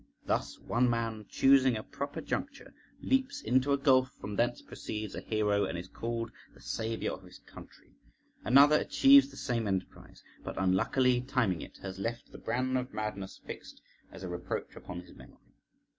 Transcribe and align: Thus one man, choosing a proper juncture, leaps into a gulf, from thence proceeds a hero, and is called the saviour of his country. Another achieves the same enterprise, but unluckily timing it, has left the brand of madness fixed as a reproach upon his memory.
Thus 0.25 0.57
one 0.57 0.89
man, 0.89 1.27
choosing 1.29 1.77
a 1.77 1.83
proper 1.83 2.21
juncture, 2.21 2.73
leaps 3.03 3.39
into 3.39 3.71
a 3.71 3.77
gulf, 3.77 4.09
from 4.19 4.35
thence 4.35 4.59
proceeds 4.63 5.13
a 5.13 5.21
hero, 5.21 5.65
and 5.65 5.77
is 5.77 5.87
called 5.87 6.31
the 6.55 6.59
saviour 6.59 7.13
of 7.15 7.21
his 7.23 7.37
country. 7.37 7.91
Another 8.43 8.77
achieves 8.79 9.29
the 9.29 9.37
same 9.37 9.67
enterprise, 9.67 10.23
but 10.43 10.57
unluckily 10.59 11.21
timing 11.21 11.61
it, 11.61 11.77
has 11.83 11.99
left 11.99 12.31
the 12.31 12.39
brand 12.39 12.79
of 12.79 12.95
madness 12.95 13.39
fixed 13.45 13.79
as 14.11 14.23
a 14.23 14.27
reproach 14.27 14.75
upon 14.75 15.01
his 15.01 15.13
memory. 15.13 15.37